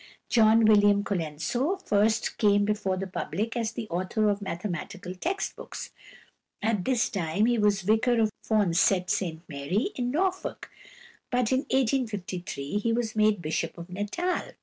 =John 0.29 0.65
William 0.65 1.03
Colenso 1.03 1.77
(1814 1.77 1.81
1883)= 1.81 1.87
first 1.87 2.37
came 2.39 2.65
before 2.65 2.97
the 2.97 3.05
public 3.05 3.55
as 3.55 3.73
the 3.73 3.87
author 3.89 4.29
of 4.29 4.41
mathematical 4.41 5.13
text 5.13 5.55
books. 5.55 5.91
At 6.59 6.85
this 6.85 7.07
time 7.07 7.45
he 7.45 7.59
was 7.59 7.83
vicar 7.83 8.19
of 8.19 8.31
Forncett 8.41 9.11
St 9.11 9.47
Mary, 9.47 9.89
in 9.95 10.09
Norfolk, 10.09 10.71
but 11.29 11.51
in 11.51 11.59
1853 11.71 12.79
he 12.79 12.91
was 12.91 13.15
made 13.15 13.43
Bishop 13.43 13.77
of 13.77 13.91
Natal. 13.91 14.53